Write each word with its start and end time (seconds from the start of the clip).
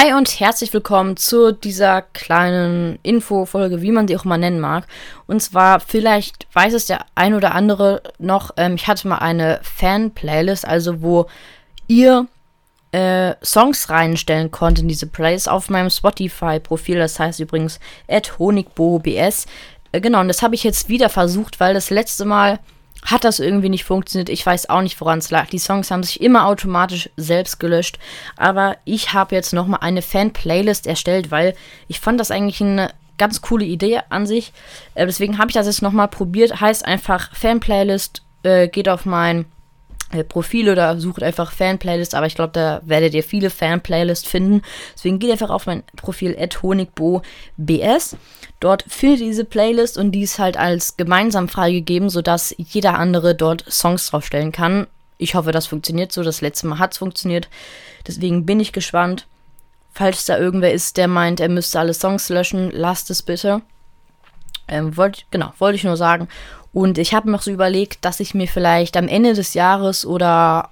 Hi 0.00 0.12
und 0.12 0.38
herzlich 0.38 0.72
willkommen 0.72 1.16
zu 1.16 1.50
dieser 1.50 2.02
kleinen 2.02 3.00
Infofolge, 3.02 3.82
wie 3.82 3.90
man 3.90 4.06
sie 4.06 4.16
auch 4.16 4.24
mal 4.24 4.38
nennen 4.38 4.60
mag. 4.60 4.86
Und 5.26 5.42
zwar, 5.42 5.80
vielleicht 5.80 6.46
weiß 6.52 6.72
es 6.74 6.86
der 6.86 7.04
ein 7.16 7.34
oder 7.34 7.52
andere 7.52 8.04
noch, 8.20 8.52
ähm, 8.58 8.76
ich 8.76 8.86
hatte 8.86 9.08
mal 9.08 9.18
eine 9.18 9.58
Fan-Playlist, 9.64 10.68
also 10.68 11.02
wo 11.02 11.26
ihr 11.88 12.28
äh, 12.92 13.34
Songs 13.42 13.90
reinstellen 13.90 14.52
konntet 14.52 14.82
in 14.82 14.88
diese 14.88 15.08
Playlist 15.08 15.48
auf 15.48 15.68
meinem 15.68 15.90
Spotify-Profil. 15.90 16.98
Das 16.98 17.18
heißt 17.18 17.40
übrigens 17.40 17.80
honigbo.bs. 18.38 19.46
Äh, 19.90 20.00
genau, 20.00 20.20
und 20.20 20.28
das 20.28 20.42
habe 20.42 20.54
ich 20.54 20.62
jetzt 20.62 20.88
wieder 20.88 21.08
versucht, 21.08 21.58
weil 21.58 21.74
das 21.74 21.90
letzte 21.90 22.24
Mal 22.24 22.60
hat 23.04 23.24
das 23.24 23.38
irgendwie 23.38 23.68
nicht 23.68 23.84
funktioniert. 23.84 24.28
Ich 24.28 24.44
weiß 24.44 24.70
auch 24.70 24.82
nicht, 24.82 25.00
woran 25.00 25.18
es 25.18 25.30
lag. 25.30 25.48
Die 25.48 25.58
Songs 25.58 25.90
haben 25.90 26.02
sich 26.02 26.20
immer 26.20 26.46
automatisch 26.46 27.10
selbst 27.16 27.58
gelöscht. 27.60 27.98
Aber 28.36 28.76
ich 28.84 29.12
habe 29.12 29.34
jetzt 29.34 29.52
nochmal 29.52 29.80
eine 29.82 30.02
Fan-Playlist 30.02 30.86
erstellt, 30.86 31.30
weil 31.30 31.54
ich 31.86 32.00
fand 32.00 32.20
das 32.20 32.30
eigentlich 32.30 32.60
eine 32.60 32.90
ganz 33.16 33.40
coole 33.40 33.64
Idee 33.64 34.00
an 34.08 34.26
sich. 34.26 34.52
Äh, 34.94 35.06
deswegen 35.06 35.38
habe 35.38 35.50
ich 35.50 35.54
das 35.54 35.66
jetzt 35.66 35.82
nochmal 35.82 36.08
probiert. 36.08 36.60
Heißt 36.60 36.84
einfach 36.84 37.34
Fan-Playlist, 37.34 38.22
äh, 38.42 38.68
geht 38.68 38.88
auf 38.88 39.04
mein 39.04 39.46
Profil 40.28 40.70
oder 40.70 40.98
sucht 40.98 41.22
einfach 41.22 41.52
Fan-Playlist, 41.52 42.14
aber 42.14 42.26
ich 42.26 42.34
glaube, 42.34 42.52
da 42.52 42.80
werdet 42.84 43.14
ihr 43.14 43.22
viele 43.22 43.50
Fan-Playlists 43.50 44.26
finden. 44.28 44.62
Deswegen 44.94 45.18
geht 45.18 45.30
einfach 45.30 45.50
auf 45.50 45.66
mein 45.66 45.82
Profil 45.96 46.36
honigbo.bs. 46.62 48.16
Dort 48.60 48.84
findet 48.88 49.20
ihr 49.20 49.26
diese 49.26 49.44
Playlist 49.44 49.98
und 49.98 50.12
die 50.12 50.22
ist 50.22 50.38
halt 50.38 50.56
als 50.56 50.96
gemeinsam 50.96 51.48
freigegeben, 51.48 52.10
sodass 52.10 52.54
jeder 52.56 52.98
andere 52.98 53.34
dort 53.34 53.64
Songs 53.70 54.10
draufstellen 54.10 54.52
kann. 54.52 54.86
Ich 55.18 55.34
hoffe, 55.34 55.52
das 55.52 55.66
funktioniert 55.66 56.12
so. 56.12 56.22
Das 56.22 56.40
letzte 56.40 56.66
Mal 56.66 56.78
hat 56.78 56.92
es 56.92 56.98
funktioniert. 56.98 57.48
Deswegen 58.06 58.46
bin 58.46 58.60
ich 58.60 58.72
gespannt. 58.72 59.26
Falls 59.92 60.24
da 60.24 60.38
irgendwer 60.38 60.72
ist, 60.72 60.96
der 60.96 61.08
meint, 61.08 61.40
er 61.40 61.48
müsste 61.48 61.80
alle 61.80 61.92
Songs 61.92 62.28
löschen, 62.28 62.70
lasst 62.70 63.10
es 63.10 63.22
bitte. 63.22 63.62
Ähm, 64.68 64.96
wollt, 64.96 65.26
genau, 65.30 65.52
wollte 65.58 65.76
ich 65.76 65.84
nur 65.84 65.96
sagen. 65.96 66.28
Und 66.72 66.98
ich 66.98 67.14
habe 67.14 67.30
mir 67.30 67.38
so 67.38 67.50
überlegt, 67.50 68.04
dass 68.04 68.20
ich 68.20 68.34
mir 68.34 68.46
vielleicht 68.46 68.96
am 68.96 69.08
Ende 69.08 69.34
des 69.34 69.54
Jahres 69.54 70.04
oder 70.04 70.70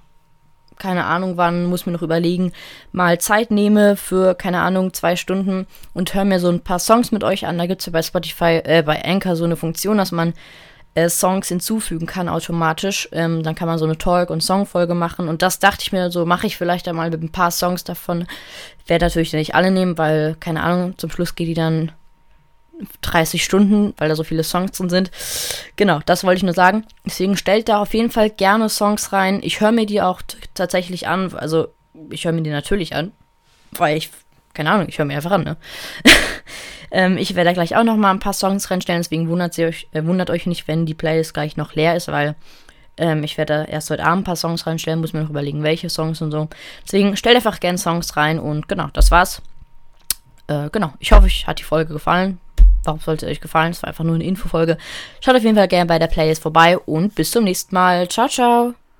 keine 0.77 1.05
Ahnung 1.05 1.37
wann, 1.37 1.65
muss 1.65 1.85
mir 1.85 1.91
noch 1.91 2.01
überlegen, 2.01 2.51
mal 2.91 3.19
Zeit 3.19 3.51
nehme 3.51 3.95
für, 3.95 4.35
keine 4.35 4.61
Ahnung, 4.61 4.93
zwei 4.93 5.15
Stunden 5.15 5.65
und 5.93 6.13
höre 6.13 6.25
mir 6.25 6.39
so 6.39 6.49
ein 6.49 6.61
paar 6.61 6.79
Songs 6.79 7.11
mit 7.11 7.23
euch 7.23 7.47
an. 7.47 7.57
Da 7.57 7.65
gibt 7.65 7.81
es 7.81 7.87
ja 7.87 7.91
bei 7.91 8.01
Spotify, 8.01 8.61
äh, 8.63 8.83
bei 8.85 9.03
Anchor 9.03 9.35
so 9.35 9.43
eine 9.43 9.55
Funktion, 9.55 9.97
dass 9.97 10.11
man 10.11 10.33
äh, 10.93 11.09
Songs 11.09 11.47
hinzufügen 11.47 12.05
kann 12.05 12.29
automatisch. 12.29 13.09
Ähm, 13.11 13.43
dann 13.43 13.55
kann 13.55 13.67
man 13.67 13.79
so 13.79 13.85
eine 13.85 13.97
Talk- 13.97 14.29
und 14.29 14.41
Songfolge 14.41 14.93
machen. 14.93 15.29
Und 15.29 15.41
das 15.41 15.59
dachte 15.59 15.81
ich 15.81 15.91
mir 15.91 16.11
so, 16.11 16.25
mache 16.25 16.47
ich 16.47 16.57
vielleicht 16.57 16.87
einmal 16.87 17.09
mit 17.09 17.21
ein 17.21 17.31
paar 17.31 17.51
Songs 17.51 17.83
davon. 17.83 18.27
Werde 18.85 19.05
natürlich 19.05 19.33
nicht 19.33 19.55
alle 19.55 19.71
nehmen, 19.71 19.97
weil, 19.97 20.35
keine 20.39 20.63
Ahnung, 20.63 20.97
zum 20.97 21.09
Schluss 21.09 21.35
geht 21.35 21.47
die 21.47 21.53
dann 21.53 21.91
30 23.01 23.43
Stunden, 23.43 23.93
weil 23.97 24.09
da 24.09 24.15
so 24.15 24.23
viele 24.23 24.43
Songs 24.43 24.71
drin 24.73 24.89
sind. 24.89 25.11
Genau, 25.75 25.99
das 26.05 26.23
wollte 26.23 26.37
ich 26.37 26.43
nur 26.43 26.53
sagen. 26.53 26.85
Deswegen 27.05 27.37
stellt 27.37 27.69
da 27.69 27.81
auf 27.81 27.93
jeden 27.93 28.11
Fall 28.11 28.29
gerne 28.29 28.69
Songs 28.69 29.13
rein. 29.13 29.39
Ich 29.43 29.61
höre 29.61 29.71
mir 29.71 29.85
die 29.85 30.01
auch 30.01 30.21
tatsächlich 30.53 31.07
an. 31.07 31.33
Also, 31.33 31.69
ich 32.11 32.25
höre 32.25 32.31
mir 32.31 32.43
die 32.43 32.49
natürlich 32.49 32.95
an, 32.95 33.11
weil 33.71 33.97
ich, 33.97 34.09
keine 34.53 34.71
Ahnung, 34.71 34.87
ich 34.89 34.97
höre 34.97 35.05
mir 35.05 35.15
einfach 35.15 35.31
an, 35.31 35.43
ne? 35.43 35.57
ähm, 36.91 37.17
ich 37.17 37.35
werde 37.35 37.49
da 37.49 37.53
gleich 37.53 37.75
auch 37.75 37.83
noch 37.83 37.97
mal 37.97 38.11
ein 38.11 38.19
paar 38.19 38.33
Songs 38.33 38.69
reinstellen, 38.69 39.01
deswegen 39.01 39.29
wundert, 39.29 39.57
euch, 39.59 39.87
äh, 39.93 40.05
wundert 40.05 40.29
euch 40.29 40.45
nicht, 40.45 40.67
wenn 40.67 40.85
die 40.85 40.93
Playlist 40.93 41.33
gleich 41.33 41.57
noch 41.57 41.73
leer 41.73 41.95
ist, 41.95 42.07
weil 42.07 42.35
ähm, 42.97 43.23
ich 43.23 43.37
werde 43.37 43.65
erst 43.69 43.89
heute 43.89 44.03
Abend 44.03 44.21
ein 44.21 44.25
paar 44.25 44.35
Songs 44.35 44.67
reinstellen, 44.67 44.99
muss 44.99 45.13
mir 45.13 45.21
noch 45.21 45.29
überlegen, 45.29 45.63
welche 45.63 45.89
Songs 45.89 46.21
und 46.21 46.31
so. 46.31 46.49
Deswegen 46.85 47.17
stellt 47.17 47.35
einfach 47.35 47.59
gerne 47.59 47.77
Songs 47.77 48.15
rein 48.17 48.39
und 48.39 48.67
genau, 48.67 48.87
das 48.93 49.11
war's. 49.11 49.41
Äh, 50.47 50.69
genau, 50.71 50.93
ich 50.99 51.11
hoffe, 51.11 51.25
euch 51.25 51.47
hat 51.47 51.59
die 51.59 51.63
Folge 51.63 51.93
gefallen. 51.93 52.39
Warum 52.87 52.99
sollte 53.01 53.25
es 53.25 53.31
euch 53.33 53.41
gefallen? 53.41 53.71
Es 53.71 53.83
war 53.83 53.89
einfach 53.89 54.03
nur 54.03 54.15
eine 54.15 54.23
Infofolge. 54.23 54.77
Schaut 55.21 55.35
auf 55.35 55.43
jeden 55.43 55.57
Fall 55.57 55.67
gerne 55.67 55.85
bei 55.85 55.99
der 55.99 56.07
Playlist 56.07 56.41
vorbei 56.41 56.77
und 56.77 57.13
bis 57.15 57.31
zum 57.31 57.43
nächsten 57.43 57.75
Mal. 57.75 58.07
Ciao, 58.07 58.27
ciao. 58.27 58.86